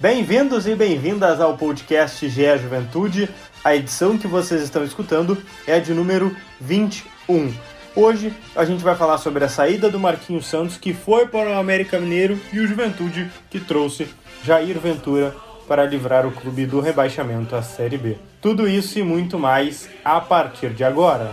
[0.00, 3.28] Bem-vindos e bem-vindas ao podcast GE Juventude.
[3.62, 7.52] A edição que vocês estão escutando é de número 21.
[7.94, 11.58] Hoje a gente vai falar sobre a saída do Marquinhos Santos, que foi para o
[11.58, 14.08] América Mineiro, e o Juventude, que trouxe
[14.42, 15.36] Jair Ventura
[15.68, 18.16] para livrar o clube do rebaixamento à Série B.
[18.40, 21.30] Tudo isso e muito mais a partir de agora.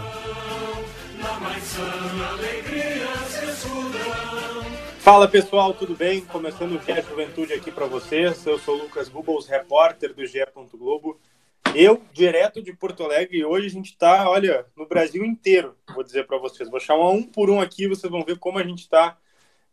[5.08, 6.20] Fala pessoal, tudo bem?
[6.20, 8.46] Começando o GE Juventude aqui para vocês.
[8.46, 10.46] Eu sou Lucas Bubbles, repórter do GE.
[10.74, 11.18] Globo.
[11.74, 16.04] Eu, direto de Porto Alegre, e hoje a gente está, olha, no Brasil inteiro, vou
[16.04, 16.70] dizer para vocês.
[16.70, 19.18] Vou chamar um por um aqui, vocês vão ver como a gente está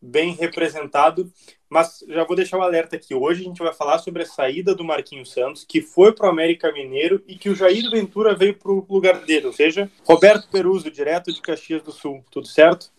[0.05, 1.33] bem representado.
[1.69, 3.15] Mas já vou deixar o alerta aqui.
[3.15, 6.31] Hoje a gente vai falar sobre a saída do Marquinhos Santos, que foi para o
[6.31, 10.49] América Mineiro e que o Jair Ventura veio para o lugar dele, ou seja, Roberto
[10.49, 12.23] Peruso, direto de Caxias do Sul.
[12.31, 12.93] Tudo certo?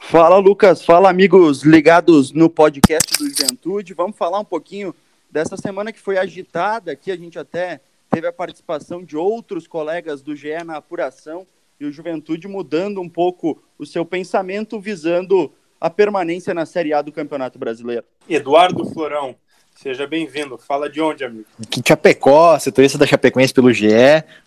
[0.00, 0.82] Fala, Lucas.
[0.82, 3.92] Fala, amigos ligados no podcast do Juventude.
[3.92, 4.94] Vamos falar um pouquinho
[5.30, 6.92] dessa semana que foi agitada.
[6.92, 11.46] Aqui a gente até teve a participação de outros colegas do GE na apuração
[11.80, 17.02] e o Juventude mudando um pouco o seu pensamento visando a permanência na Série A
[17.02, 18.04] do Campeonato Brasileiro.
[18.28, 19.34] Eduardo Florão,
[19.74, 20.56] seja bem-vindo.
[20.56, 21.44] Fala de onde, amigo?
[21.60, 23.88] Aqui Chapecó, setorista da Chapecoense pelo GE.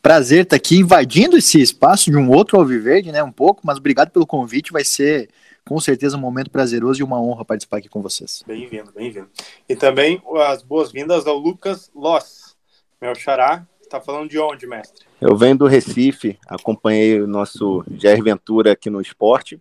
[0.01, 3.21] Prazer estar aqui invadindo esse espaço de um outro Alviverde, né?
[3.21, 4.71] Um pouco, mas obrigado pelo convite.
[4.71, 5.29] Vai ser
[5.65, 8.41] com certeza um momento prazeroso e uma honra participar aqui com vocês.
[8.47, 9.27] Bem-vindo, bem-vindo.
[9.67, 12.55] E também as boas-vindas ao Lucas Loss,
[13.01, 13.67] meu xará.
[13.89, 15.05] Tá falando de onde, mestre?
[15.19, 19.59] Eu venho do Recife, acompanhei o nosso Jair Ventura aqui no esporte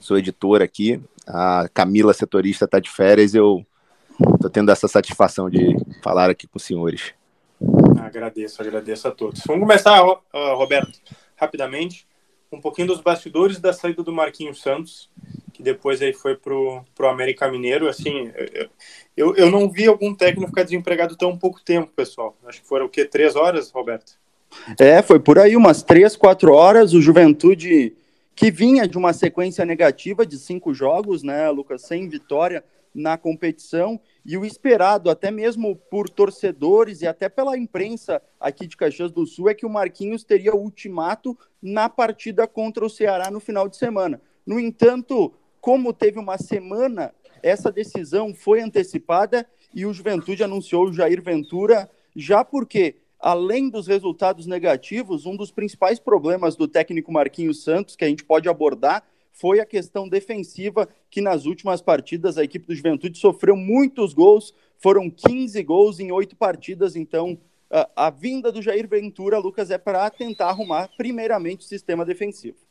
[0.00, 1.00] sou editor aqui.
[1.26, 3.34] A Camila, setorista, está de férias.
[3.34, 3.64] Eu
[4.34, 7.14] estou tendo essa satisfação de falar aqui com os senhores.
[7.98, 9.42] Agradeço, agradeço a todos.
[9.46, 10.00] Vamos começar,
[10.32, 11.00] Roberto,
[11.34, 12.06] rapidamente,
[12.52, 15.10] um pouquinho dos bastidores da saída do Marquinhos Santos,
[15.52, 17.88] que depois aí foi pro, pro América Mineiro.
[17.88, 18.30] Assim,
[19.16, 22.36] eu, eu não vi algum técnico ficar desempregado tão pouco tempo, pessoal.
[22.46, 23.04] Acho que foram o quê?
[23.04, 24.12] Três horas, Roberto?
[24.78, 26.94] É, foi por aí, umas três, quatro horas.
[26.94, 27.94] O Juventude
[28.36, 32.62] que vinha de uma sequência negativa de cinco jogos, né, Lucas, sem vitória
[32.94, 38.76] na competição, e o esperado, até mesmo por torcedores e até pela imprensa aqui de
[38.76, 43.30] Caxias do Sul, é que o Marquinhos teria o ultimato na partida contra o Ceará
[43.30, 44.20] no final de semana.
[44.46, 50.92] No entanto, como teve uma semana, essa decisão foi antecipada e o Juventude anunciou o
[50.92, 57.62] Jair Ventura, já porque além dos resultados negativos, um dos principais problemas do técnico Marquinhos
[57.62, 62.44] Santos, que a gente pode abordar, foi a questão defensiva, que nas últimas partidas a
[62.44, 67.38] equipe do Juventude sofreu muitos gols, foram 15 gols em oito partidas, então
[67.70, 72.65] a, a vinda do Jair Ventura, Lucas, é para tentar arrumar primeiramente o sistema defensivo.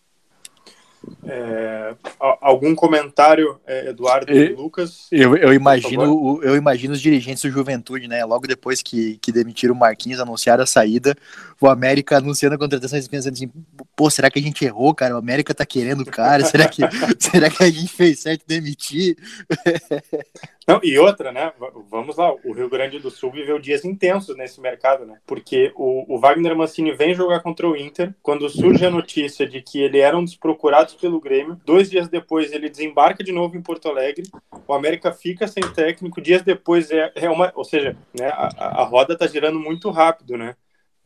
[1.27, 5.07] É, algum comentário, é, Eduardo e Lucas?
[5.11, 8.23] Eu, eu imagino, eu imagino os dirigentes do Juventude, né?
[8.25, 11.15] Logo depois que, que demitiram o Marquinhos, anunciaram a saída,
[11.59, 13.51] o América anunciando a contratação, eles pensando assim,
[13.95, 15.15] pô, será que a gente errou, cara?
[15.15, 16.81] O América tá querendo o cara, será que,
[17.19, 19.17] será que a gente fez certo demitir?
[20.67, 21.53] Não, e outra, né?
[21.91, 25.19] Vamos lá, o Rio Grande do Sul viveu dias intensos nesse mercado, né?
[25.27, 29.61] Porque o, o Wagner Mancini vem jogar contra o Inter, quando surge a notícia de
[29.61, 33.57] que ele era um dos procurados pelo Grêmio, dois dias depois ele desembarca de novo
[33.57, 34.29] em Porto Alegre,
[34.67, 37.51] o América fica sem técnico, dias depois é, é uma.
[37.55, 40.55] Ou seja, né, a, a roda tá girando muito rápido, né?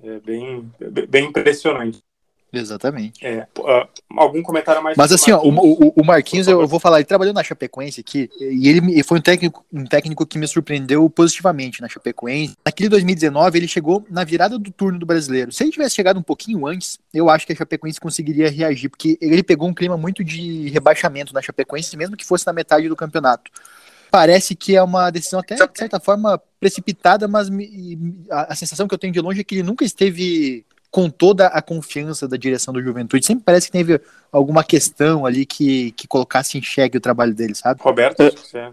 [0.01, 0.71] É bem,
[1.09, 2.01] bem impressionante.
[2.51, 3.25] Exatamente.
[3.25, 3.87] É, uh,
[4.17, 4.97] algum comentário mais?
[4.97, 8.67] Mas assim, ó, o, o, Marquinhos, eu, vou falar, ele trabalhou na Chapecoense aqui, e
[8.67, 12.55] ele foi um técnico, um técnico que me surpreendeu positivamente na Chapecoense.
[12.65, 15.51] Naquele 2019, ele chegou na virada do turno do brasileiro.
[15.51, 19.17] Se ele tivesse chegado um pouquinho antes, eu acho que a Chapecoense conseguiria reagir, porque
[19.21, 22.95] ele pegou um clima muito de rebaixamento na Chapecoense, mesmo que fosse na metade do
[22.95, 23.51] campeonato.
[24.09, 27.47] Parece que é uma decisão até, de certa forma, precipitada, mas
[28.31, 31.47] a, a sensação que eu tenho de longe é que ele nunca esteve com toda
[31.47, 33.25] a confiança da direção do Juventude.
[33.25, 34.01] Sempre parece que teve
[34.31, 37.81] alguma questão ali que, que colocasse em xeque o trabalho dele, sabe?
[37.81, 38.71] Roberto, é, você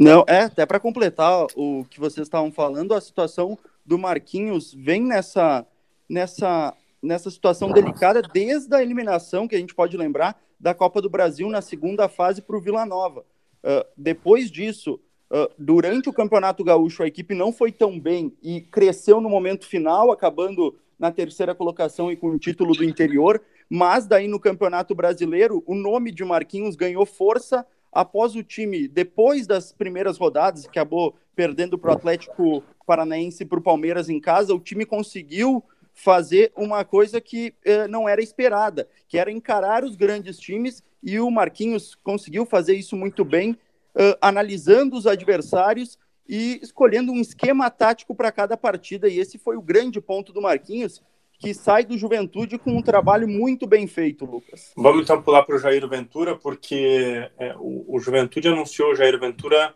[0.00, 5.02] Não, é, até para completar o que vocês estavam falando, a situação do Marquinhos vem
[5.02, 5.66] nessa,
[6.08, 11.10] nessa, nessa situação delicada desde a eliminação, que a gente pode lembrar, da Copa do
[11.10, 13.24] Brasil na segunda fase para o Vila Nova.
[13.62, 14.98] Uh, depois disso,
[15.30, 19.66] uh, durante o Campeonato Gaúcho, a equipe não foi tão bem e cresceu no momento
[19.66, 24.94] final, acabando na terceira colocação e com o título do interior, mas daí no Campeonato
[24.94, 30.78] Brasileiro, o nome de Marquinhos ganhou força após o time, depois das primeiras rodadas, que
[30.78, 35.62] acabou perdendo para o Atlético Paranaense e para o Palmeiras em casa, o time conseguiu
[35.94, 41.18] fazer uma coisa que eh, não era esperada, que era encarar os grandes times, e
[41.20, 43.52] o Marquinhos conseguiu fazer isso muito bem,
[43.94, 49.08] uh, analisando os adversários e escolhendo um esquema tático para cada partida.
[49.08, 51.02] E esse foi o grande ponto do Marquinhos,
[51.38, 54.72] que sai do Juventude com um trabalho muito bem feito, Lucas.
[54.76, 59.18] Vamos então pular para o Jair Ventura, porque é, o, o, Juventude anunciou o Jair
[59.18, 59.72] Ventura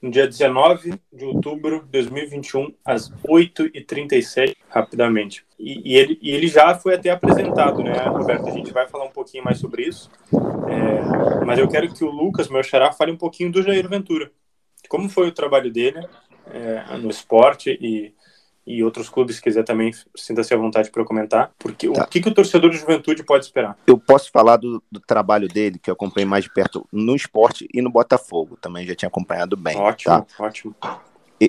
[0.00, 5.44] no dia 19 de outubro de 2021, às 8h37, rapidamente.
[5.58, 8.48] E, e, ele, e ele já foi até apresentado, né, Roberto?
[8.48, 10.10] A gente vai falar um pouquinho mais sobre isso.
[10.32, 14.30] É, mas eu quero que o Lucas, meu xará, fale um pouquinho do Jair Ventura.
[14.88, 16.06] Como foi o trabalho dele
[16.52, 18.12] é, no esporte e
[18.66, 21.50] e outros clubes, se quiser também, sinta-se à vontade para comentar.
[21.58, 22.04] Porque tá.
[22.04, 23.76] o que, que o torcedor de juventude pode esperar?
[23.86, 27.68] Eu posso falar do, do, trabalho dele, que eu acompanhei mais de perto no esporte
[27.72, 28.56] e no Botafogo.
[28.60, 29.76] Também já tinha acompanhado bem.
[29.76, 30.44] Ótimo, tá?
[30.44, 30.74] ótimo.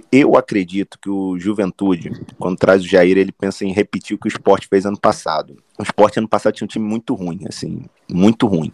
[0.10, 4.27] Eu acredito que o Juventude, quando traz o Jair, ele pensa em repetir o que
[4.27, 5.62] o esporte fez ano passado.
[5.77, 8.72] O esporte ano passado tinha um time muito ruim, assim, muito ruim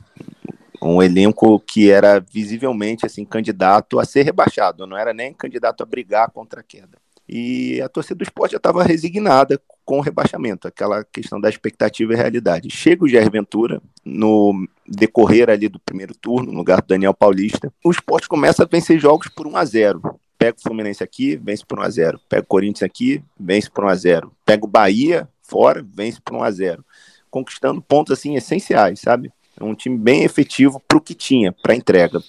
[0.87, 5.85] um elenco que era visivelmente assim candidato a ser rebaixado, não era nem candidato a
[5.85, 6.97] brigar contra a queda.
[7.29, 12.13] E a torcida do esporte já estava resignada com o rebaixamento, aquela questão da expectativa
[12.13, 12.69] e realidade.
[12.69, 17.71] Chega o Jair Ventura no decorrer ali do primeiro turno, no lugar do Daniel Paulista.
[17.83, 21.65] O esporte começa a vencer jogos por 1 a 0 Pega o Fluminense aqui, vence
[21.65, 24.69] por 1 a 0 Pega o Corinthians aqui, vence por 1 a 0 Pega o
[24.69, 26.85] Bahia fora, vence por 1 a 0
[27.29, 29.31] Conquistando pontos assim essenciais, sabe?
[29.59, 32.21] É um time bem efetivo para o que tinha, para entrega.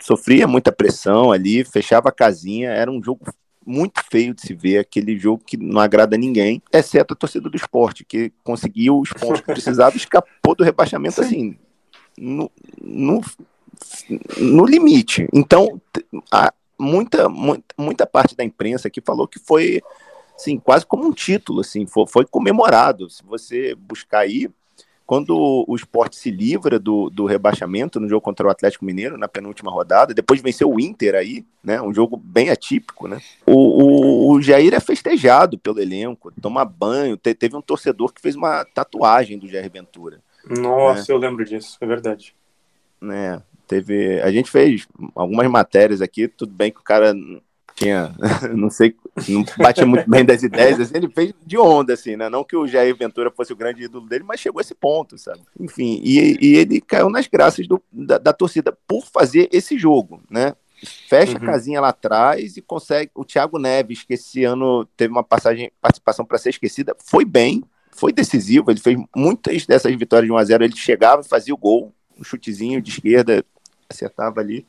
[0.00, 3.26] Sofria muita pressão ali, fechava a casinha, era um jogo
[3.66, 7.56] muito feio de se ver, aquele jogo que não agrada ninguém, exceto a torcida do
[7.56, 11.56] esporte, que conseguiu os pontos que precisava e escapou do rebaixamento assim,
[12.18, 12.50] no,
[12.80, 13.20] no,
[14.38, 15.26] no limite.
[15.32, 15.80] Então,
[16.30, 19.80] a, muita, muita, muita parte da imprensa aqui falou que foi
[20.36, 23.08] assim, quase como um título, assim, foi, foi comemorado.
[23.08, 24.50] Se você buscar aí,
[25.06, 29.28] quando o esporte se livra do, do rebaixamento no jogo contra o Atlético Mineiro, na
[29.28, 31.80] penúltima rodada, depois venceu o Inter aí, né?
[31.80, 33.20] Um jogo bem atípico, né?
[33.44, 37.18] O, o, o Jair é festejado pelo elenco, toma banho.
[37.18, 40.20] Te, teve um torcedor que fez uma tatuagem do Jair Ventura.
[40.48, 41.06] Nossa, né?
[41.08, 42.34] eu lembro disso, é verdade.
[43.00, 43.42] Né?
[43.68, 44.20] Teve.
[44.22, 47.14] A gente fez algumas matérias aqui, tudo bem que o cara
[47.74, 48.14] tinha,
[48.54, 48.94] não sei,
[49.28, 52.28] não batia muito bem das ideias, assim, ele fez de onda, assim, né?
[52.28, 55.18] Não que o Jair Ventura fosse o grande ídolo dele, mas chegou a esse ponto,
[55.18, 55.40] sabe?
[55.58, 60.22] Enfim, e, e ele caiu nas graças do, da, da, torcida por fazer esse jogo,
[60.30, 60.54] né?
[61.08, 61.42] Fecha uhum.
[61.42, 63.10] a casinha lá atrás e consegue.
[63.14, 67.64] O Thiago Neves, que esse ano teve uma passagem, participação para ser esquecida, foi bem,
[67.90, 68.70] foi decisivo.
[68.70, 72.22] Ele fez muitas dessas vitórias de 1 a 0 Ele chegava, fazia o gol, um
[72.22, 73.44] chutezinho de esquerda,
[73.88, 74.66] acertava ali.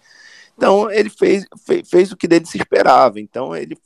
[0.57, 3.19] Então, ele fez, fez, fez o que dele se esperava.
[3.19, 3.77] Então, ele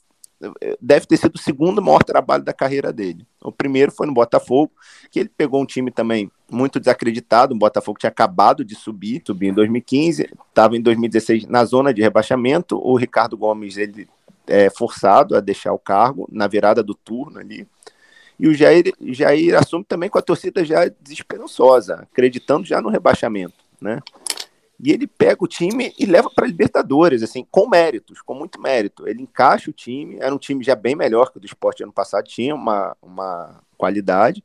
[0.80, 3.26] deve ter sido o segundo maior trabalho da carreira dele.
[3.42, 4.72] O primeiro foi no Botafogo,
[5.12, 9.50] que ele pegou um time também muito desacreditado, o Botafogo tinha acabado de subir, subiu
[9.50, 14.08] em 2015, estava em 2016 na zona de rebaixamento, o Ricardo Gomes ele
[14.48, 17.68] é forçado a deixar o cargo na virada do turno ali,
[18.40, 23.54] e o Jair, Jair assume também com a torcida já desesperançosa, acreditando já no rebaixamento,
[23.82, 24.00] né?
[24.82, 29.08] E ele pega o time e leva para Libertadores, assim, com méritos, com muito mérito.
[29.08, 31.92] Ele encaixa o time, era um time já bem melhor que o do esporte ano
[31.92, 34.44] passado, tinha uma, uma qualidade,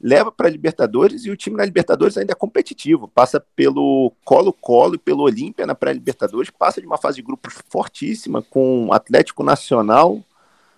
[0.00, 4.98] leva para Libertadores e o time na Libertadores ainda é competitivo, passa pelo Colo-Colo e
[4.98, 10.20] pelo Olímpia na pré-Libertadores, passa de uma fase de grupos fortíssima com Atlético Nacional,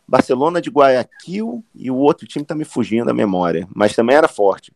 [0.07, 4.29] Barcelona de Guayaquil e o outro time está me fugindo da memória, mas também era
[4.29, 4.73] forte.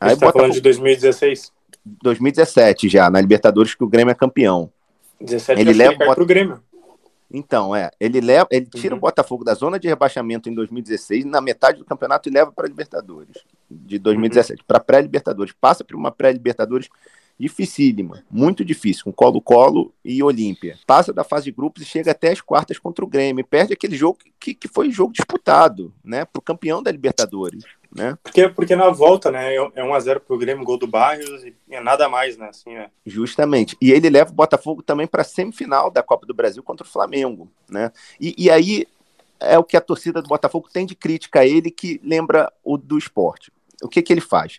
[0.00, 1.52] Aí Você está falando de 2016?
[1.84, 4.70] 2017 já, na Libertadores, que o Grêmio é campeão.
[5.20, 6.62] 17 ele leva para o Grêmio.
[7.32, 8.98] Então, é, ele leva, ele tira uhum.
[8.98, 12.66] o Botafogo da zona de rebaixamento em 2016, na metade do campeonato e leva para
[12.66, 13.36] a Libertadores
[13.68, 14.64] de 2017, uhum.
[14.66, 16.88] para pré-Libertadores, passa por uma pré-Libertadores
[17.38, 20.78] dificílima, muito difícil, com Colo-Colo e Olímpia.
[20.86, 23.44] Passa da fase de grupos e chega até as quartas contra o Grêmio.
[23.44, 26.24] Perde aquele jogo que, que foi jogo disputado, né?
[26.24, 27.64] Para o campeão da Libertadores.
[27.94, 28.18] Né?
[28.22, 29.54] Porque, porque na volta, né?
[29.54, 32.48] É 1x0 pro Grêmio, gol do Barrios, e é nada mais, né?
[32.48, 32.90] Assim, é.
[33.06, 33.76] Justamente.
[33.80, 37.48] E ele leva o Botafogo também para semifinal da Copa do Brasil contra o Flamengo,
[37.70, 37.92] né?
[38.20, 38.86] E, e aí
[39.38, 42.76] é o que a torcida do Botafogo tem de crítica a ele que lembra o
[42.76, 43.52] do esporte.
[43.80, 44.58] O que, que ele faz?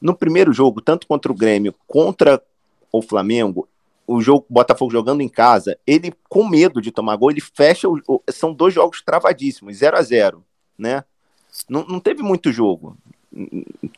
[0.00, 2.40] No primeiro jogo, tanto contra o Grêmio contra
[2.92, 3.68] o Flamengo,
[4.06, 7.88] o jogo Botafogo jogando em casa, ele com medo de tomar gol, ele fecha.
[7.88, 10.44] O, o, são dois jogos travadíssimos, 0 a 0
[10.78, 11.02] né?
[11.68, 12.96] Não, não teve muito jogo,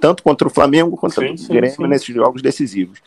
[0.01, 1.87] tanto contra o Flamengo quanto sim, o Grêmio sim, sim.
[1.87, 3.01] nesses jogos decisivos.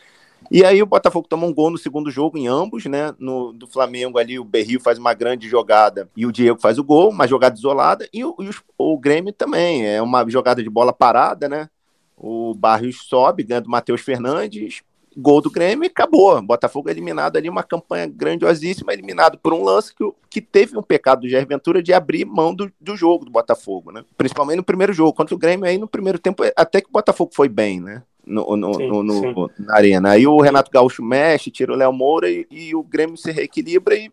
[0.50, 3.14] E aí o Botafogo tomou um gol no segundo jogo em ambos, né?
[3.18, 6.84] No do Flamengo ali o Berril faz uma grande jogada e o Diego faz o
[6.84, 10.68] gol, uma jogada isolada e o, e o, o Grêmio também é uma jogada de
[10.68, 11.68] bola parada, né?
[12.16, 14.82] O Barrios sobe, ganha do Matheus Fernandes,
[15.16, 16.40] gol do Grêmio e acabou.
[16.42, 21.22] Botafogo eliminado ali, uma campanha grandiosíssima, eliminado por um lance que, que teve um pecado
[21.22, 24.04] do Jair Ventura de abrir mão do, do jogo do Botafogo, né?
[24.16, 25.12] Principalmente no primeiro jogo.
[25.12, 28.02] Contra o Grêmio aí no primeiro tempo, até que o Botafogo foi bem, né?
[28.24, 30.10] No, no, sim, no, no na arena.
[30.10, 33.96] Aí o Renato Gaúcho mexe, tira o Léo Moura e, e o Grêmio se reequilibra
[33.96, 34.10] e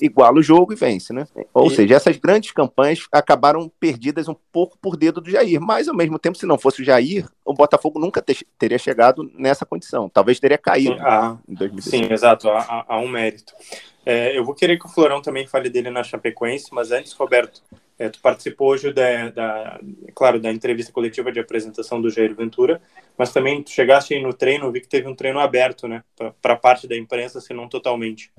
[0.00, 1.26] iguala o jogo e vence, né?
[1.52, 1.74] Ou e...
[1.74, 6.18] seja, essas grandes campanhas acabaram perdidas um pouco por dedo do Jair, mas ao mesmo
[6.18, 10.38] tempo, se não fosse o Jair, o Botafogo nunca ter, teria chegado nessa condição, talvez
[10.38, 12.06] teria caído sim, ah, em 2016.
[12.06, 13.52] Sim, exato, há, há um mérito.
[14.04, 17.62] É, eu vou querer que o Florão também fale dele na Chapecoense, mas antes, Roberto,
[17.98, 19.80] é, tu participou hoje da, da,
[20.14, 22.80] claro, da entrevista coletiva de apresentação do Jair Ventura,
[23.18, 26.04] mas também tu chegaste aí no treino, vi que teve um treino aberto, né,
[26.40, 28.30] para parte da imprensa, se não totalmente.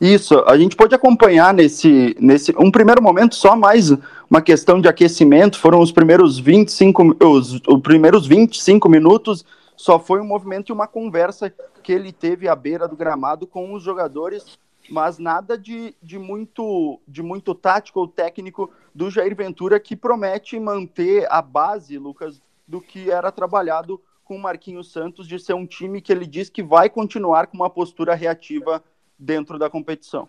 [0.00, 3.92] Isso, a gente pode acompanhar nesse, nesse um primeiro momento só mais
[4.28, 9.44] uma questão de aquecimento, foram os primeiros 25, os, os primeiros 25 minutos,
[9.76, 11.52] só foi um movimento e uma conversa
[11.82, 14.58] que ele teve à beira do gramado com os jogadores,
[14.90, 20.58] mas nada de, de, muito, de muito tático ou técnico do Jair Ventura, que promete
[20.58, 25.66] manter a base, Lucas, do que era trabalhado com o Marquinhos Santos, de ser um
[25.66, 28.82] time que ele diz que vai continuar com uma postura reativa
[29.22, 30.28] dentro da competição.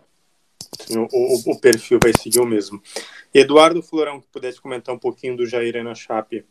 [0.86, 2.82] Sim, o, o, perfil vai seguir o mesmo.
[3.32, 6.44] Eduardo Florão, que pudesse comentar um pouquinho do Jair na Chape.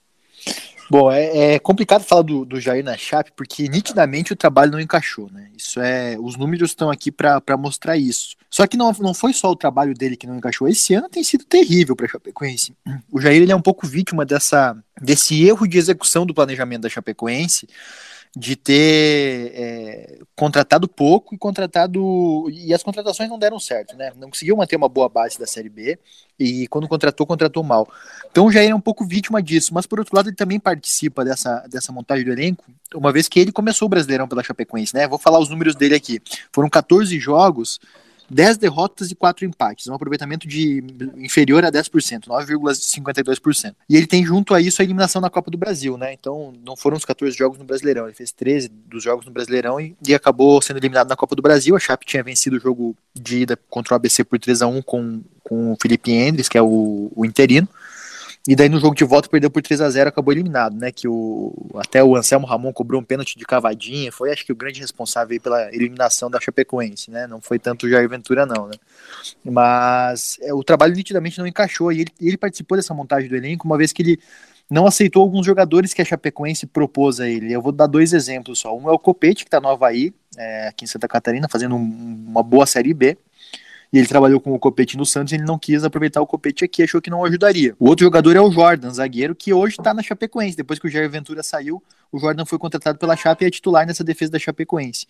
[0.90, 4.80] Bom, é, é, complicado falar do, do Jair na Chape, porque nitidamente o trabalho não
[4.80, 5.50] encaixou, né?
[5.58, 6.18] Isso é.
[6.20, 8.36] Os números estão aqui para mostrar isso.
[8.50, 10.68] Só que não, não foi só o trabalho dele que não encaixou.
[10.68, 12.76] Esse ano tem sido terrível para a Chapecoense.
[13.12, 16.90] O Jair ele é um pouco vítima dessa, desse erro de execução do planejamento da
[16.90, 17.68] Chapecoense
[18.36, 22.50] de ter é, contratado pouco e contratado.
[22.50, 24.12] E as contratações não deram certo, né?
[24.18, 26.00] Não conseguiu manter uma boa base da Série B
[26.40, 27.88] e quando contratou, contratou mal.
[28.32, 31.66] Então já é um pouco vítima disso, mas por outro lado ele também participa dessa,
[31.70, 35.08] dessa montagem do elenco, uma vez que ele começou o Brasileirão pela Chapecoense, né?
[35.08, 36.20] Vou falar os números dele aqui.
[36.52, 37.80] Foram 14 jogos
[38.30, 40.84] 10 derrotas e 4 empates, um aproveitamento de
[41.18, 43.76] inferior a 10%, 9,52%.
[43.90, 46.14] E ele tem junto a isso a eliminação na Copa do Brasil, né?
[46.14, 49.80] Então não foram os 14 jogos no Brasileirão, ele fez 13 dos jogos no Brasileirão
[49.80, 51.76] e, e acabou sendo eliminado na Copa do Brasil.
[51.76, 54.82] A Chape tinha vencido o jogo de ida contra o ABC por 3 a 1
[54.82, 57.68] com, com o Felipe Endres, que é o, o interino.
[58.46, 60.92] E daí no jogo de volta perdeu por 3 a 0 acabou eliminado, né?
[60.92, 64.56] Que o até o Anselmo Ramon cobrou um pênalti de cavadinha, foi acho que o
[64.56, 67.26] grande responsável pela eliminação da Chapecoense, né?
[67.26, 68.74] Não foi tanto o Jair Ventura não, né?
[69.46, 73.66] Mas é, o trabalho nitidamente não encaixou e ele, ele participou dessa montagem do elenco,
[73.66, 74.20] uma vez que ele
[74.70, 77.54] não aceitou alguns jogadores que a Chapecoense propôs a ele.
[77.54, 78.76] Eu vou dar dois exemplos só.
[78.76, 82.26] Um é o Copete, que está no Havaí, é, aqui em Santa Catarina, fazendo um,
[82.28, 83.18] uma boa Série B
[83.94, 86.82] e ele trabalhou com o Copete no Santos ele não quis aproveitar o Copete aqui,
[86.82, 87.76] achou que não ajudaria.
[87.80, 90.58] O outro jogador é o Jordan, zagueiro, que hoje está na Chapecoense.
[90.58, 91.82] Depois que o Jair Ventura saiu,
[92.12, 95.06] o Jordan foi contratado pela Chape e é titular nessa defesa da Chapecoense.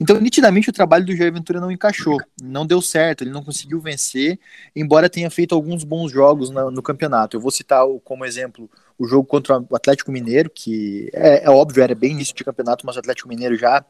[0.00, 3.78] Então, nitidamente, o trabalho do Jair Ventura não encaixou, não deu certo, ele não conseguiu
[3.78, 4.40] vencer,
[4.74, 7.36] embora tenha feito alguns bons jogos no, no campeonato.
[7.36, 11.82] Eu vou citar como exemplo o jogo contra o Atlético Mineiro, que é, é óbvio,
[11.82, 13.84] era bem início de campeonato, mas o Atlético Mineiro já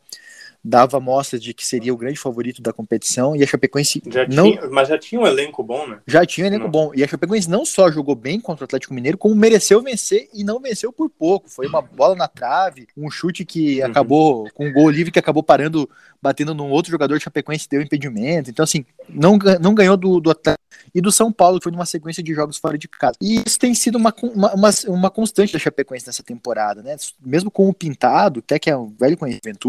[0.64, 4.50] dava mostras de que seria o grande favorito da competição e a Chapecoense já não
[4.50, 5.98] tinha, mas já tinha um elenco bom, né?
[6.06, 6.70] Já tinha um elenco não.
[6.70, 10.28] bom e a Chapecoense não só jogou bem contra o Atlético Mineiro, como mereceu vencer
[10.32, 11.50] e não venceu por pouco.
[11.50, 13.86] Foi uma bola na trave, um chute que uhum.
[13.86, 15.88] acabou com um gol livre que acabou parando,
[16.22, 18.48] batendo num outro jogador de Chapecoense deu impedimento.
[18.48, 21.86] Então assim, não, não ganhou do, do Atlético e do São Paulo, que foi numa
[21.86, 23.16] sequência de jogos fora de casa.
[23.20, 26.96] E isso tem sido uma, uma, uma, uma constante da Chapecoense nessa temporada, né?
[27.24, 29.68] Mesmo com o Pintado, até que é um velho conhecimento,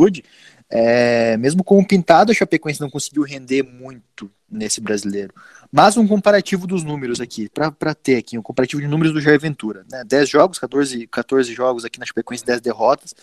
[0.70, 5.34] é, mesmo com o pintado, a Chapecoense não conseguiu render muito nesse brasileiro.
[5.72, 9.40] Mas um comparativo dos números aqui, para ter aqui, um comparativo de números do Jair
[9.40, 9.86] Ventura.
[9.92, 10.04] Né?
[10.04, 13.14] 10 jogos, 14, 14 jogos aqui na Chapecoense, 10 derrotas.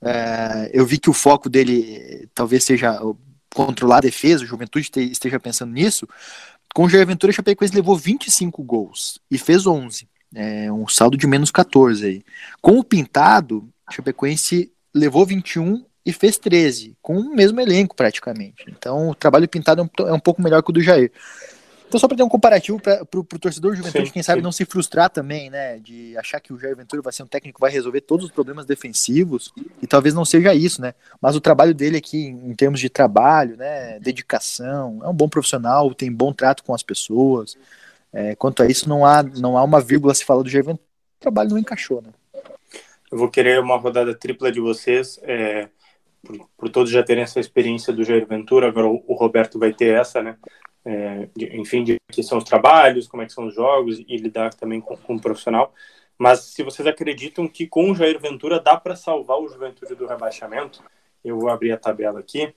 [0.00, 3.00] É, eu vi que o foco dele talvez seja
[3.54, 6.06] controlar a defesa, o Juventude esteja pensando nisso.
[6.74, 10.06] Com o Jair Ventura, a Chapecoense levou 25 gols e fez 11.
[10.34, 12.24] É, um saldo de menos 14 aí.
[12.60, 18.64] Com o Pintado, a Chapecoense levou 21 e fez 13, com o mesmo elenco praticamente.
[18.68, 21.10] Então o trabalho pintado é um, é um pouco melhor que o do Jair.
[21.88, 24.44] Então, só para ter um comparativo para o torcedor de Juventude, sim, quem sabe sim.
[24.44, 25.78] não se frustrar também, né?
[25.78, 28.32] De achar que o Jair Ventura vai ser um técnico que vai resolver todos os
[28.32, 30.94] problemas defensivos, e talvez não seja isso, né?
[31.20, 34.00] Mas o trabalho dele aqui, em termos de trabalho, né?
[34.00, 37.56] Dedicação, é um bom profissional, tem bom trato com as pessoas.
[38.12, 40.84] É, quanto a isso, não há, não há uma vírgula se falar do Jair Ventura.
[41.18, 42.10] O trabalho não encaixou, né?
[43.12, 45.20] Eu vou querer uma rodada tripla de vocês.
[45.22, 45.68] É
[46.26, 49.72] por, por, todos já terem essa experiência do Jair Ventura, agora o, o Roberto vai
[49.72, 50.36] ter essa, né?
[50.84, 54.16] É, de, enfim, de que são os trabalhos, como é que são os jogos e
[54.16, 55.72] lidar também com, com um profissional.
[56.18, 60.06] Mas se vocês acreditam que com o Jair Ventura dá para salvar o Juventude do
[60.06, 60.82] rebaixamento,
[61.24, 62.54] eu vou abrir a tabela aqui.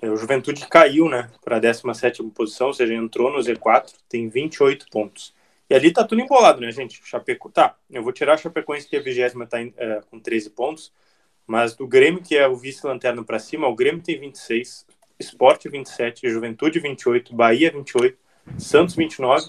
[0.00, 4.28] É, o Juventude caiu né, para a 17 posição, ou seja, entrou no Z4, tem
[4.28, 5.34] 28 pontos.
[5.68, 7.00] E ali tá tudo embolado, né, gente?
[7.04, 7.50] Chapeco...
[7.50, 10.92] Tá, eu vou tirar a Chapecoense, que é a vigésima, tá é, com 13 pontos,
[11.48, 14.86] mas do Grêmio, que é o vice-lanterno para cima, o Grêmio tem 26,
[15.18, 18.18] Esporte 27, Juventude 28, Bahia 28,
[18.58, 19.48] Santos 29,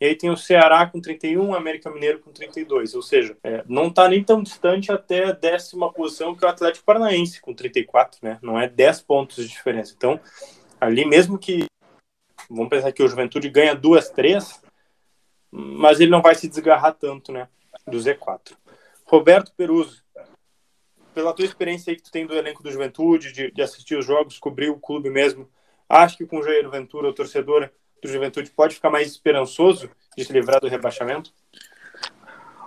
[0.00, 2.94] e aí tem o Ceará com 31, América Mineiro com 32.
[2.94, 6.84] Ou seja, é, não está nem tão distante até a décima posição que o Atlético
[6.84, 8.38] Paranaense, com 34, né?
[8.40, 9.92] Não é 10 pontos de diferença.
[9.96, 10.20] Então,
[10.80, 11.66] ali mesmo que.
[12.48, 14.62] Vamos pensar que o Juventude ganha duas, três,
[15.50, 17.48] mas ele não vai se desgarrar tanto, né?
[17.86, 18.56] Do Z4.
[19.04, 20.02] Roberto Peruso,
[21.18, 24.06] pela tua experiência aí que tu tem do elenco do Juventude, de, de assistir os
[24.06, 25.48] jogos, cobrir o clube mesmo,
[25.88, 27.68] acho que com o Jair Ventura, o torcedor
[28.00, 31.32] do Juventude pode ficar mais esperançoso de se livrar do rebaixamento?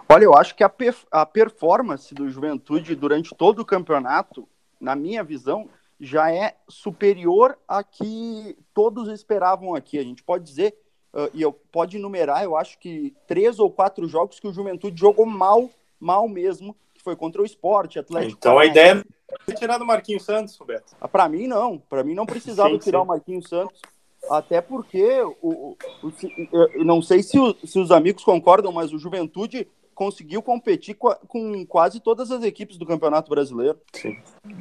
[0.10, 4.46] Olha, eu acho que a, per a performance do Juventude durante todo o campeonato,
[4.82, 9.98] na minha visão, já é superior a que todos esperavam aqui.
[9.98, 10.76] A gente pode dizer,
[11.14, 15.00] uh, e eu pode enumerar, eu acho que três ou quatro jogos que o Juventude
[15.00, 18.38] jogou mal, mal mesmo, que foi contra o Esporte, Atlético.
[18.38, 19.04] Então a ideia
[19.48, 20.96] é tirar do Marquinhos Santos, Roberto.
[21.02, 21.80] Ah, Para mim, não.
[21.80, 23.04] Para mim, não precisava sim, tirar sim.
[23.04, 23.82] o Marquinhos Santos.
[24.30, 25.04] Até porque,
[25.42, 26.14] o, o,
[26.76, 31.10] eu não sei se, o, se, os amigos concordam, mas o Juventude conseguiu competir com,
[31.28, 33.80] com, quase todas as equipes do Campeonato Brasileiro.
[33.94, 34.16] Sim,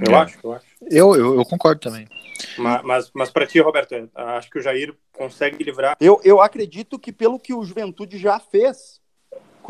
[0.06, 0.16] eu é.
[0.16, 0.66] acho, eu acho.
[0.80, 2.08] Eu, eu, eu concordo também.
[2.56, 5.94] Mas, mas, mas para ti, Roberto, acho que o Jair consegue livrar.
[6.00, 8.99] Eu, eu acredito que pelo que o Juventude já fez,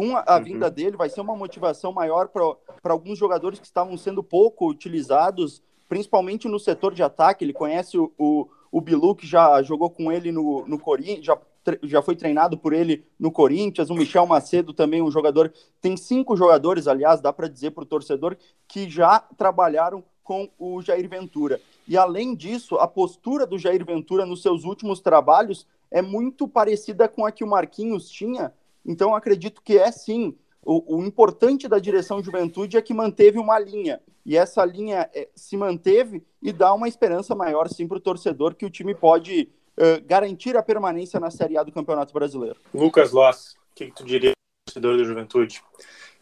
[0.01, 0.45] com a, a uhum.
[0.45, 5.63] vinda dele, vai ser uma motivação maior para alguns jogadores que estavam sendo pouco utilizados,
[5.89, 7.45] principalmente no setor de ataque.
[7.45, 11.39] Ele conhece o, o o Bilu, que já jogou com ele no, no Corinthians, já,
[11.83, 15.53] já foi treinado por ele no Corinthians, o Michel Macedo também, um jogador.
[15.81, 18.37] Tem cinco jogadores, aliás, dá para dizer para o torcedor,
[18.69, 21.61] que já trabalharam com o Jair Ventura.
[21.89, 27.09] E além disso, a postura do Jair Ventura nos seus últimos trabalhos é muito parecida
[27.09, 28.53] com a que o Marquinhos tinha.
[28.85, 33.59] Então, acredito que é sim o, o, importante da direção Juventude é que manteve uma
[33.59, 34.01] linha.
[34.25, 38.55] E essa linha é, se manteve e dá uma esperança maior, sim, para o torcedor
[38.55, 42.59] que o time pode uh, garantir a permanência na Série A do Campeonato Brasileiro.
[42.75, 44.33] Lucas Loss, o que, que, tu diria
[44.67, 45.63] torcedor da Juventude?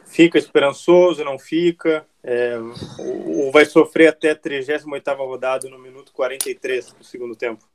[0.07, 2.07] Fica esperançoso, não fica?
[2.23, 2.57] É,
[2.99, 7.68] ou vai sofrer até a 38 rodada no minuto 43 do segundo tempo?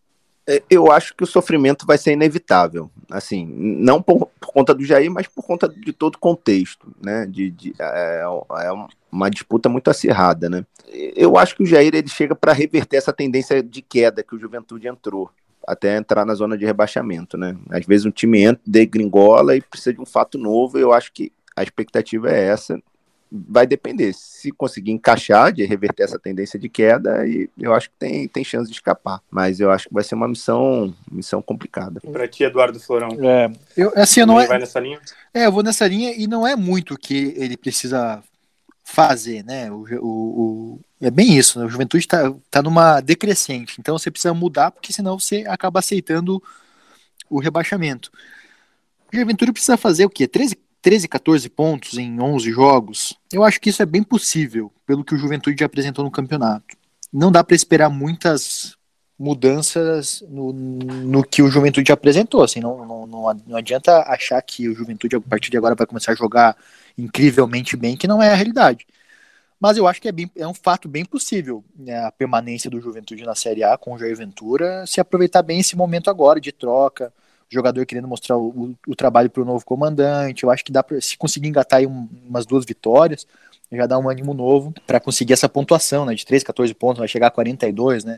[0.45, 4.84] É, eu acho que o sofrimento vai ser inevitável, assim, não por, por, conta do
[4.84, 7.25] Jair, mas por conta de todo o contexto, né?
[7.25, 10.65] De, de é, é, uma disputa muito acirrada, né?
[11.15, 14.39] Eu acho que o Jair ele chega para reverter essa tendência de queda que o
[14.39, 15.29] Juventude entrou
[15.65, 17.56] até entrar na zona de rebaixamento, né?
[17.69, 20.77] Às vezes um time entra, degringola e precisa de um fato novo.
[20.77, 22.77] Eu acho que a expectativa é essa
[23.33, 24.13] vai depender.
[24.13, 28.43] Se conseguir encaixar, de reverter essa tendência de queda, e eu acho que tem, tem
[28.43, 29.21] chance de escapar.
[29.31, 31.99] Mas eu acho que vai ser uma missão, missão complicada.
[31.99, 33.09] Para ti, Eduardo Florão.
[33.21, 35.01] É, eu, assim, eu não é, vai nessa linha?
[35.33, 38.23] É, eu vou nessa linha e não é muito que ele precisa
[38.83, 39.71] fazer, né?
[39.71, 41.65] O, o, o é bem isso, né?
[41.65, 46.41] O Juventude está tá numa decrescente, então você precisa mudar, porque senão você acaba aceitando
[47.29, 48.11] o rebaixamento.
[49.11, 50.27] O Juventude precisa fazer o quê?
[50.27, 55.03] 13, 13, 14 pontos em 11 jogos, eu acho que isso é bem possível, pelo
[55.03, 56.75] que o Juventude já apresentou no campeonato.
[57.11, 58.75] Não dá para esperar muitas
[59.17, 62.43] mudanças no, no que o Juventude apresentou.
[62.43, 66.11] Assim, não, não, não, adianta achar que o Juventude, a partir de agora, vai começar
[66.11, 66.57] a jogar
[66.97, 68.85] incrivelmente bem, que não é a realidade.
[69.57, 72.81] Mas eu acho que é, bem, é um fato bem possível né, a permanência do
[72.81, 76.51] Juventude na Série A com o Jair Ventura, se aproveitar bem esse momento agora de
[76.51, 77.13] troca,
[77.49, 80.43] jogador querendo mostrar o, o, trabalho para o novo comandante.
[80.43, 83.27] Eu acho que dá para se conseguir engatar aí um, umas duas vitórias,
[83.71, 86.13] já dá um ânimo novo para conseguir essa pontuação, né?
[86.13, 88.17] De 13, 14 pontos, vai chegar a 42, né?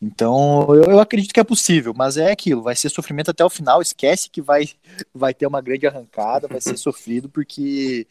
[0.00, 3.48] Então, eu, eu, acredito que é possível, mas é aquilo, vai ser sofrimento até o
[3.48, 4.68] final, esquece que vai,
[5.14, 8.06] vai ter uma grande arrancada, vai ser sofrido, porque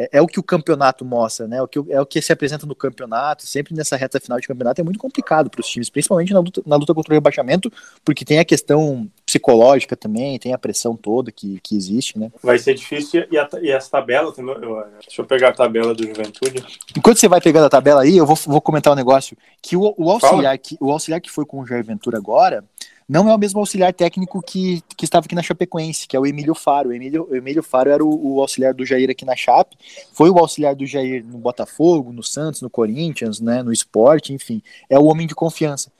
[0.00, 1.60] é, é, o que o campeonato mostra, né?
[1.60, 4.80] O que, é o que se apresenta no campeonato, sempre nessa reta final de campeonato
[4.80, 7.70] é muito complicado para os times, principalmente na luta, na luta contra o rebaixamento,
[8.04, 12.32] porque tem a questão psicológica também, tem a pressão toda que, que existe, né?
[12.42, 16.64] Vai ser difícil e, a, e as tabelas, deixa eu pegar a tabela do Juventude.
[16.96, 19.94] Enquanto você vai pegando a tabela aí, eu vou, vou comentar um negócio que o,
[19.96, 22.64] o auxiliar que o auxiliar que foi com o Jair Ventura agora,
[23.10, 26.24] não é o mesmo auxiliar técnico que, que estava aqui na Chapecoense, que é o
[26.24, 26.90] Emílio Faro.
[26.90, 29.76] O Emílio, o Emílio Faro era o, o, auxiliar do Jair aqui na Chape,
[30.12, 34.62] foi o auxiliar do Jair no Botafogo, no Santos, no Corinthians, né, no esporte, enfim,
[34.88, 35.90] é o homem de confiança.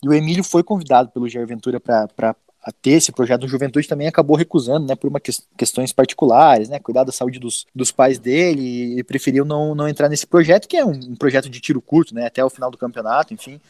[0.00, 2.36] E o Emílio foi convidado pelo Jair Ventura para
[2.80, 6.78] ter esse projeto do Juventude também acabou recusando, né, por uma que, questões particulares, né,
[6.78, 10.76] cuidar da saúde dos, dos pais dele e preferiu não, não entrar nesse projeto, que
[10.76, 13.60] é um, um projeto de tiro curto, né, até o final do campeonato, enfim,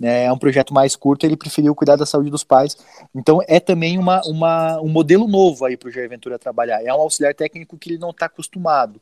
[0.00, 2.74] né, é um projeto mais curto, ele preferiu cuidar da saúde dos pais.
[3.14, 6.82] Então é também uma, uma, um modelo novo aí para o Jair Ventura trabalhar.
[6.82, 8.98] É um auxiliar técnico que ele não está acostumado.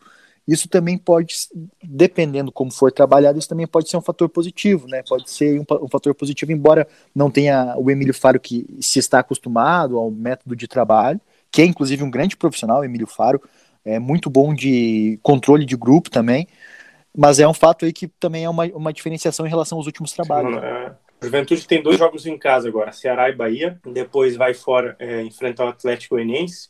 [0.46, 1.36] Isso também pode,
[1.84, 5.02] dependendo como for trabalhado, isso também pode ser um fator positivo, né?
[5.06, 9.18] Pode ser um, um fator positivo, embora não tenha o Emílio Faro que se está
[9.20, 11.20] acostumado ao método de trabalho,
[11.52, 13.42] que é inclusive um grande profissional, Emílio Faro,
[13.84, 16.48] é muito bom de controle de grupo também,
[17.18, 20.12] mas é um fato aí que também é uma, uma diferenciação em relação aos últimos
[20.12, 20.54] trabalhos.
[20.54, 20.94] Sim, é.
[21.20, 25.20] O Juventude tem dois jogos em casa agora, Ceará e Bahia, depois vai fora é,
[25.22, 26.68] enfrentar o Atlético Goianiense,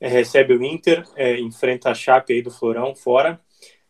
[0.00, 3.38] é, recebe o Inter, é, enfrenta a Chape aí do Florão fora,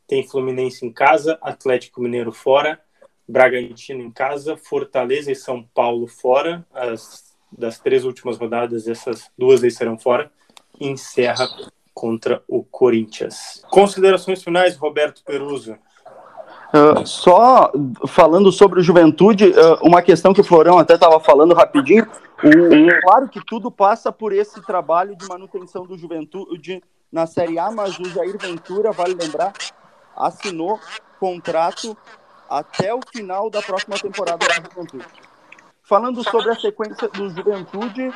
[0.06, 2.78] tem Fluminense em casa, Atlético Mineiro fora,
[3.26, 9.64] Bragantino em casa, Fortaleza e São Paulo fora, as, das três últimas rodadas, essas duas
[9.64, 10.30] aí serão fora,
[10.78, 11.48] encerra
[11.94, 13.62] contra o Corinthians.
[13.70, 15.78] Considerações finais, Roberto Peruso.
[16.74, 17.70] Uh, só
[18.08, 22.04] falando sobre o Juventude, uh, uma questão que o Florão até estava falando rapidinho.
[22.42, 26.82] O, claro que tudo passa por esse trabalho de manutenção do Juventude
[27.12, 29.52] na Série A, mas o Jair Ventura, vale lembrar,
[30.16, 30.80] assinou
[31.20, 31.96] contrato
[32.50, 35.06] até o final da próxima temporada do Juventude.
[35.84, 38.12] Falando sobre a sequência do Juventude,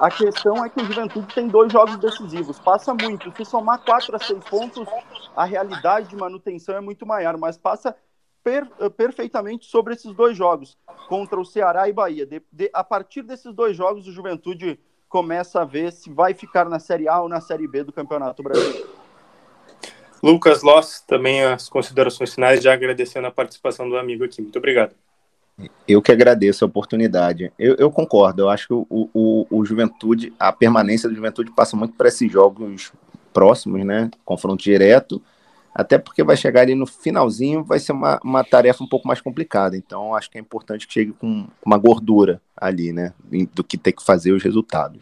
[0.00, 3.32] a questão é que o Juventude tem dois jogos decisivos, passa muito.
[3.36, 4.88] Se somar quatro a seis pontos,
[5.36, 7.94] a realidade de manutenção é muito maior, mas passa
[8.42, 8.66] per,
[8.96, 10.76] perfeitamente sobre esses dois jogos,
[11.08, 12.26] contra o Ceará e Bahia.
[12.26, 16.68] De, de, a partir desses dois jogos, o Juventude começa a ver se vai ficar
[16.68, 18.88] na Série A ou na Série B do Campeonato Brasileiro.
[20.22, 24.42] Lucas Loss, também as considerações finais, já agradecendo a participação do amigo aqui.
[24.42, 24.94] Muito obrigado.
[25.86, 27.52] Eu que agradeço a oportunidade.
[27.58, 31.76] Eu, eu concordo, eu acho que o, o, o, Juventude, a permanência do Juventude passa
[31.76, 32.92] muito para esses jogos
[33.32, 34.10] próximos, né?
[34.24, 35.22] Confronto direto,
[35.74, 39.20] até porque vai chegar ali no finalzinho, vai ser uma, uma tarefa um pouco mais
[39.20, 39.76] complicada.
[39.76, 43.12] Então, acho que é importante que chegue com uma gordura ali, né?
[43.54, 45.00] Do que ter que fazer os resultados.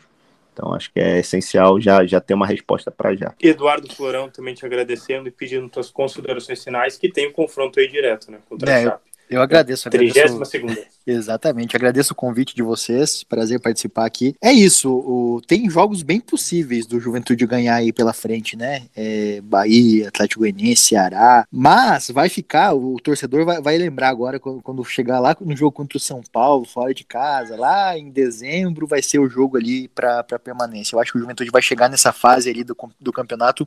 [0.52, 3.32] Então, acho que é essencial já, já ter uma resposta para já.
[3.40, 7.86] Eduardo Florão, também te agradecendo e pedindo tuas considerações finais, que tem um confronto aí
[7.86, 8.38] direto, né?
[8.48, 9.08] Contra é, a Chape.
[9.30, 9.88] Eu agradeço.
[9.88, 10.86] agradeço 32 segunda.
[11.10, 11.74] Exatamente.
[11.74, 13.24] Agradeço o convite de vocês.
[13.24, 14.34] Prazer participar aqui.
[14.42, 14.92] É isso.
[14.92, 15.40] O...
[15.46, 18.82] Tem jogos bem possíveis do Juventude ganhar aí pela frente, né?
[18.94, 21.46] É, Bahia, Atlético Goianiense, Ceará.
[21.50, 25.72] Mas vai ficar, o torcedor vai, vai lembrar agora quando, quando, chegar lá no jogo
[25.72, 29.88] contra o São Paulo, fora de casa, lá em dezembro, vai ser o jogo ali
[29.88, 30.94] para permanência.
[30.94, 33.66] Eu acho que o Juventude vai chegar nessa fase ali do, do campeonato,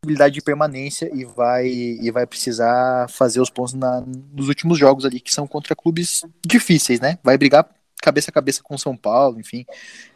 [0.00, 5.04] habilidade de permanência e vai, e vai precisar fazer os pontos na, nos últimos jogos
[5.04, 7.18] ali, que são contra clubes difíceis difíceis, né?
[7.22, 9.66] Vai brigar cabeça a cabeça com o São Paulo, enfim,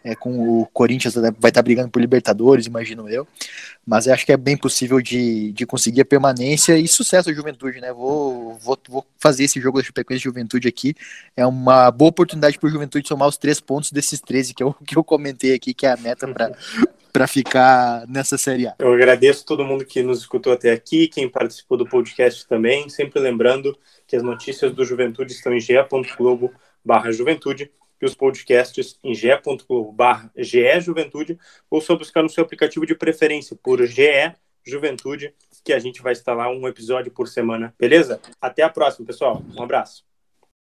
[0.05, 3.27] é, com o Corinthians vai estar tá brigando por Libertadores, imagino eu.
[3.85, 7.33] Mas eu acho que é bem possível de, de conseguir a permanência e sucesso a
[7.33, 7.93] Juventude, né?
[7.93, 10.95] Vou, vou, vou fazer esse jogo da Chapecoense de Juventude aqui.
[11.37, 14.73] É uma boa oportunidade para o Juventude somar os três pontos desses 13 que eu,
[14.87, 16.27] que eu comentei aqui, que é a meta
[17.13, 18.75] para ficar nessa Série A.
[18.79, 23.21] Eu agradeço todo mundo que nos escutou até aqui, quem participou do podcast também, sempre
[23.21, 26.53] lembrando que as notícias do Juventude estão em ge.globo
[26.85, 27.71] barra juventude
[28.01, 30.33] e os podcasts em ge.globo barra
[30.81, 31.39] Juventude
[31.71, 36.13] ou só buscar no seu aplicativo de preferência por GE Juventude, que a gente vai
[36.13, 38.21] instalar um episódio por semana, beleza?
[38.41, 39.43] Até a próxima, pessoal.
[39.57, 40.10] Um abraço.